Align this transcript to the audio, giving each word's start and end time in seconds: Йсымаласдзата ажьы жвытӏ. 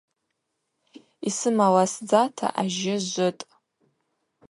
Йсымаласдзата 1.27 2.47
ажьы 2.61 2.95
жвытӏ. 3.03 3.43